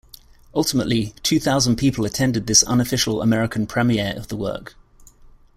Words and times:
Ultimately, 0.55 1.13
two 1.21 1.39
thousand 1.39 1.75
people 1.75 2.05
attended 2.05 2.47
this 2.47 2.63
unofficial 2.63 3.21
American 3.21 3.67
premiere 3.67 4.17
of 4.17 4.29
the 4.29 4.35
work. 4.35 4.73